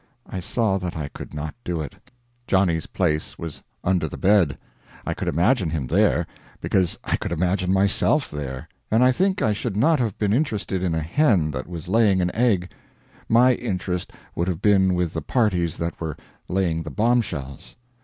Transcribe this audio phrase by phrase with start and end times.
[0.25, 2.09] I saw that I could not do it.
[2.47, 4.57] Johnny's place was under the bed.
[5.05, 6.25] I could imagine him there,
[6.59, 10.81] because I could imagine myself there; and I think I should not have been interested
[10.81, 12.71] in a hen that was laying an egg;
[13.29, 17.75] my interest would have been with the parties that were laying the bombshells.